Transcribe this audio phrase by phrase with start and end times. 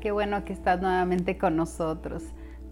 [0.00, 2.22] Qué bueno que estás nuevamente con nosotros.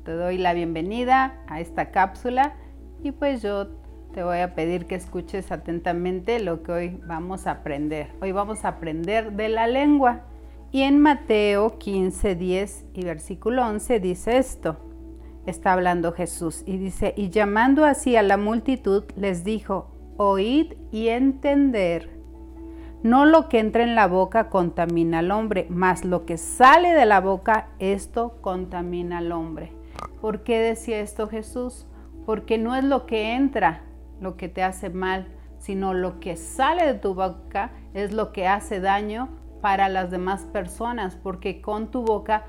[0.04, 2.54] Te doy la bienvenida a esta cápsula
[3.02, 3.66] y pues yo
[4.14, 8.12] te voy a pedir que escuches atentamente lo que hoy vamos a aprender.
[8.22, 10.22] Hoy vamos a aprender de la lengua.
[10.70, 14.76] Y en Mateo 15, 10 y versículo 11 dice esto.
[15.46, 21.08] Está hablando Jesús y dice, y llamando así a la multitud les dijo, oíd y
[21.08, 22.15] entender
[23.06, 27.06] no lo que entra en la boca contamina al hombre, mas lo que sale de
[27.06, 29.72] la boca, esto contamina al hombre.
[30.20, 31.86] ¿Por qué decía esto Jesús?
[32.26, 33.82] Porque no es lo que entra
[34.20, 35.28] lo que te hace mal,
[35.58, 39.28] sino lo que sale de tu boca es lo que hace daño
[39.60, 42.44] para las demás personas, porque con tu boca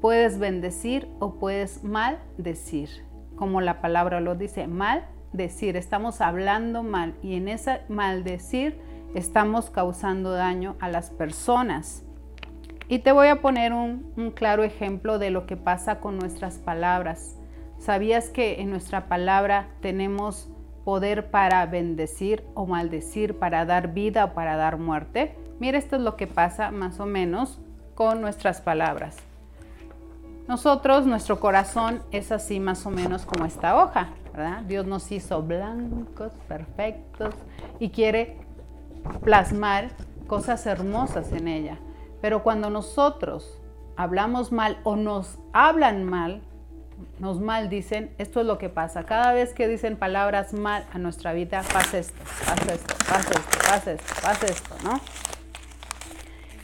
[0.00, 2.88] puedes bendecir o puedes maldecir,
[3.36, 8.80] como la palabra lo dice, mal decir, estamos hablando mal y en ese maldecir
[9.14, 12.04] estamos causando daño a las personas.
[12.88, 17.36] Y te voy a poner un, claro ejemplo de lo que pasa con nuestras palabras.
[17.78, 20.48] ¿Sabías que en nuestra palabra tenemos
[20.84, 25.36] poder para bendecir o maldecir, para dar vida o para dar muerte?
[25.58, 27.60] Mira, esto es lo que pasa más o menos
[27.94, 29.16] con nuestras palabras.
[30.48, 34.62] Nosotros, nuestro corazón es así más o menos como esta hoja, ¿verdad?
[34.62, 37.34] Dios nos hizo blancos, perfectos
[37.78, 38.36] y quiere
[39.22, 39.90] plasmar
[40.26, 41.78] cosas hermosas en ella.
[42.20, 43.60] Pero cuando nosotros
[43.96, 46.42] hablamos mal o nos hablan mal,
[47.18, 49.04] nos maldicen, esto es lo que pasa.
[49.04, 53.58] Cada vez que dicen palabras mal a nuestra vida, pasa esto, pasa esto, pasa esto,
[53.66, 55.00] pasa esto, pasa esto, ¿no?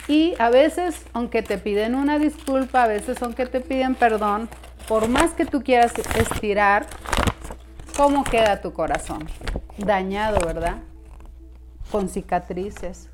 [0.07, 4.49] Y a veces, aunque te piden una disculpa, a veces aunque te piden perdón,
[4.89, 6.87] por más que tú quieras estirar,
[7.97, 9.29] ¿cómo queda tu corazón?
[9.77, 10.79] Dañado, ¿verdad?
[11.91, 13.09] Con cicatrices,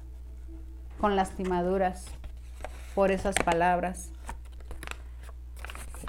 [1.01, 2.07] con lastimaduras
[2.95, 4.11] por esas palabras.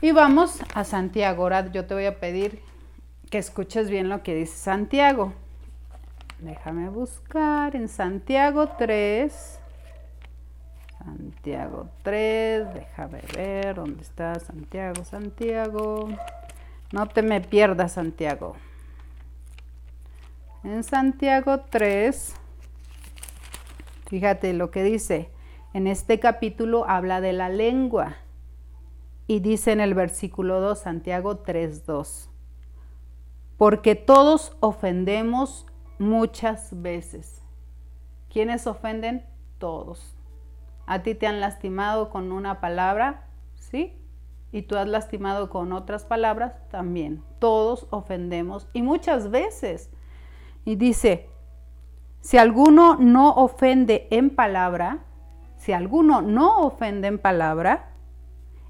[0.02, 1.44] Y vamos a Santiago.
[1.44, 2.62] Ahora yo te voy a pedir
[3.30, 5.34] que escuches bien lo que dice Santiago.
[6.40, 9.60] Déjame buscar en Santiago 3.
[10.98, 16.10] Santiago 3, déjame ver dónde está Santiago, Santiago.
[16.92, 18.56] No te me pierdas, Santiago.
[20.64, 22.36] En Santiago 3,
[24.08, 25.32] Fíjate lo que dice.
[25.74, 28.16] En este capítulo habla de la lengua
[29.28, 32.30] y dice en el versículo 2, Santiago 3.2,
[33.58, 35.66] porque todos ofendemos
[35.98, 37.42] muchas veces.
[38.30, 39.26] ¿Quiénes ofenden?
[39.58, 40.16] Todos.
[40.86, 43.28] ¿A ti te han lastimado con una palabra?
[43.56, 43.98] ¿Sí?
[44.52, 47.24] Y tú has lastimado con otras palabras también.
[47.40, 49.90] Todos ofendemos y muchas veces.
[50.64, 51.30] Y dice,
[52.26, 55.06] si alguno no ofende en palabra,
[55.58, 57.92] si alguno no ofende en palabra,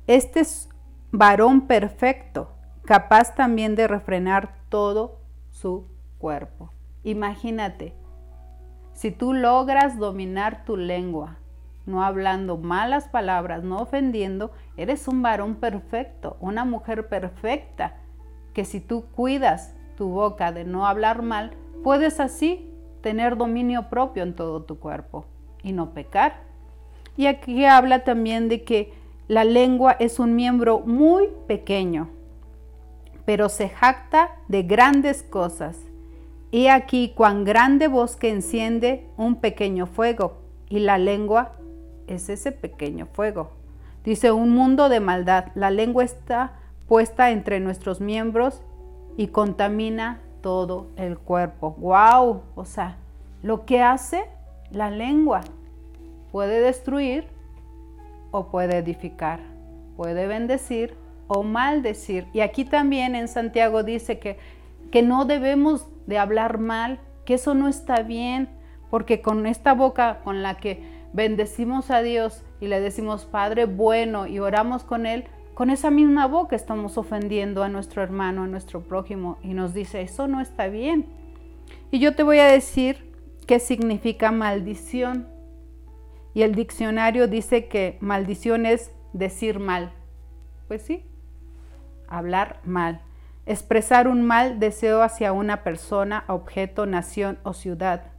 [0.07, 0.67] este es
[1.13, 2.49] varón perfecto,
[2.83, 5.21] capaz también de refrenar todo
[5.51, 6.69] su cuerpo.
[7.05, 7.93] Imagínate,
[8.91, 11.37] si tú logras dominar tu lengua,
[11.85, 17.99] no hablando malas palabras, no ofendiendo, eres un varón perfecto, una mujer perfecta,
[18.53, 21.55] que si tú cuidas tu boca de no hablar mal,
[21.85, 22.75] puedes así
[23.05, 25.27] tener dominio propio en todo tu cuerpo
[25.61, 26.41] y no pecar.
[27.16, 28.93] Y aquí habla también de que
[29.27, 32.09] la lengua es un miembro muy pequeño,
[33.23, 35.77] pero se jacta de grandes cosas.
[36.49, 41.51] Y aquí cuán grande bosque enciende un pequeño fuego, y la lengua
[42.07, 43.51] es ese pequeño fuego.
[44.03, 45.51] Dice, un mundo de maldad.
[45.53, 46.53] La lengua está
[46.87, 48.63] puesta entre nuestros miembros
[49.16, 51.75] y contamina todo el cuerpo.
[51.79, 52.44] ¡Wow!
[52.53, 52.97] O sea,
[53.41, 54.25] lo que hace
[54.69, 55.41] la lengua
[56.31, 57.28] puede destruir
[58.29, 59.39] o puede edificar,
[59.97, 60.95] puede bendecir
[61.25, 62.28] o maldecir.
[62.31, 64.37] Y aquí también en Santiago dice que,
[64.91, 68.47] que no debemos de hablar mal, que eso no está bien,
[68.91, 74.28] porque con esta boca con la que bendecimos a Dios y le decimos Padre bueno
[74.28, 75.23] y oramos con Él,
[75.55, 80.02] con esa misma boca estamos ofendiendo a nuestro hermano, a nuestro prójimo y nos dice,
[80.02, 81.05] eso no está bien.
[81.91, 83.09] Y yo te voy a decir
[83.47, 85.28] qué significa maldición.
[86.34, 89.93] Y el diccionario dice que maldición es decir mal.
[90.67, 91.05] Pues sí,
[92.09, 92.99] hablar mal.
[93.46, 98.11] Expresar un mal deseo hacia una persona, objeto, nación o ciudad.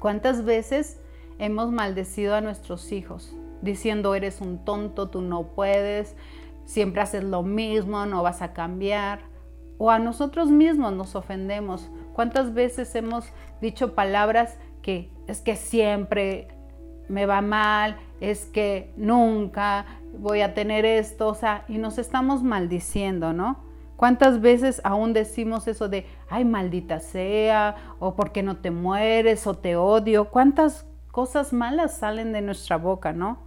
[0.00, 0.98] ¿Cuántas veces
[1.38, 3.36] hemos maldecido a nuestros hijos?
[3.64, 6.16] Diciendo eres un tonto, tú no puedes,
[6.64, 9.20] siempre haces lo mismo, no vas a cambiar.
[9.76, 11.90] O a nosotros mismos nos ofendemos.
[12.12, 13.26] ¿Cuántas veces hemos
[13.60, 16.48] dicho palabras que es que siempre
[17.08, 19.86] me va mal, es que nunca
[20.18, 23.64] voy a tener esto, o sea, y nos estamos maldiciendo, ¿no?
[23.96, 29.54] ¿Cuántas veces aún decimos eso de, ay, maldita sea, o porque no te mueres, o
[29.54, 30.30] te odio?
[30.30, 33.38] ¿Cuántas cosas malas salen de nuestra boca, no?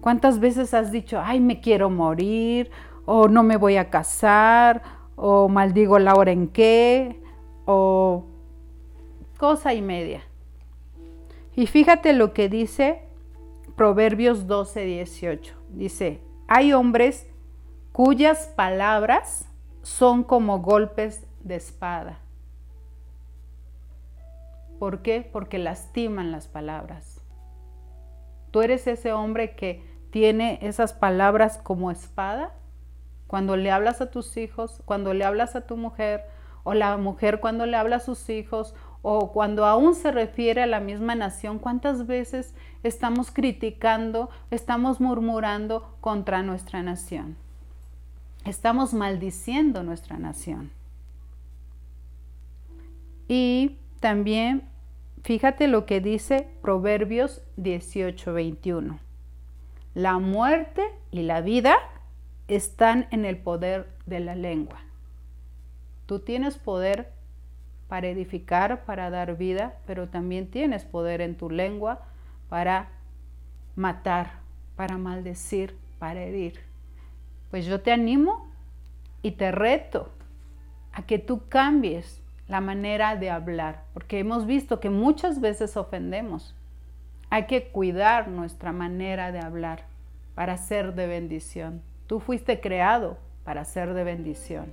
[0.00, 2.70] ¿Cuántas veces has dicho, ay, me quiero morir,
[3.04, 4.82] o no me voy a casar,
[5.16, 7.20] o maldigo la hora en qué,
[7.66, 8.24] o
[9.38, 10.22] cosa y media?
[11.54, 13.02] Y fíjate lo que dice
[13.76, 15.54] Proverbios 12, 18.
[15.70, 17.26] Dice, hay hombres
[17.92, 19.46] cuyas palabras
[19.82, 22.20] son como golpes de espada.
[24.78, 25.28] ¿Por qué?
[25.30, 27.20] Porque lastiman las palabras.
[28.50, 32.52] Tú eres ese hombre que tiene esas palabras como espada.
[33.26, 36.24] Cuando le hablas a tus hijos, cuando le hablas a tu mujer,
[36.64, 40.66] o la mujer cuando le habla a sus hijos, o cuando aún se refiere a
[40.66, 47.36] la misma nación, ¿cuántas veces estamos criticando, estamos murmurando contra nuestra nación?
[48.44, 50.70] Estamos maldiciendo nuestra nación.
[53.28, 54.64] Y también
[55.22, 58.98] fíjate lo que dice Proverbios 18:21.
[59.94, 61.76] La muerte y la vida
[62.46, 64.80] están en el poder de la lengua.
[66.06, 67.12] Tú tienes poder
[67.88, 72.02] para edificar, para dar vida, pero también tienes poder en tu lengua
[72.48, 72.88] para
[73.74, 74.40] matar,
[74.76, 76.60] para maldecir, para herir.
[77.50, 78.48] Pues yo te animo
[79.22, 80.10] y te reto
[80.92, 86.54] a que tú cambies la manera de hablar, porque hemos visto que muchas veces ofendemos.
[87.30, 89.84] Hay que cuidar nuestra manera de hablar
[90.34, 91.80] para ser de bendición.
[92.06, 94.72] Tú fuiste creado para ser de bendición.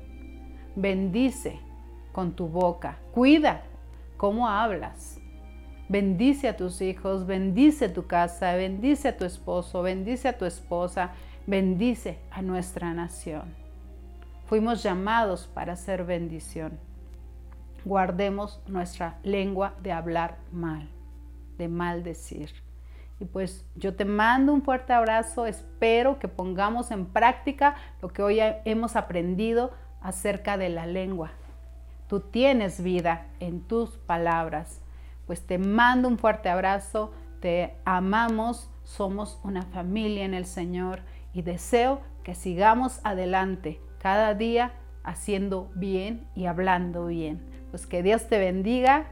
[0.76, 1.60] Bendice
[2.12, 2.98] con tu boca.
[3.14, 3.62] Cuida
[4.18, 5.20] cómo hablas.
[5.90, 11.12] Bendice a tus hijos, bendice tu casa, bendice a tu esposo, bendice a tu esposa,
[11.46, 13.56] bendice a nuestra nación.
[14.48, 16.78] Fuimos llamados para ser bendición.
[17.86, 20.90] Guardemos nuestra lengua de hablar mal,
[21.58, 22.52] de maldecir.
[23.20, 28.22] Y pues yo te mando un fuerte abrazo, espero que pongamos en práctica lo que
[28.22, 29.72] hoy hemos aprendido
[30.02, 31.32] acerca de la lengua,
[32.08, 34.82] Tú tienes vida en tus palabras.
[35.26, 37.12] Pues te mando un fuerte abrazo,
[37.42, 41.02] te amamos, somos una familia en el Señor
[41.34, 44.72] y deseo que sigamos adelante cada día
[45.04, 47.46] haciendo bien y hablando bien.
[47.72, 49.08] Pues que Dios te bendiga,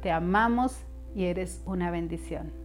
[0.00, 0.82] te amamos
[1.14, 2.63] y eres una bendición.